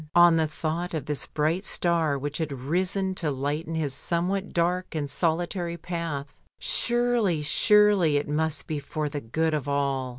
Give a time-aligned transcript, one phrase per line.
[0.13, 3.93] 1 59 on the thought of this bright star which had risen to lighten his
[3.93, 6.33] somewhat dark and solitary path.
[6.59, 10.09] Surely, surely, it must be for the good of all.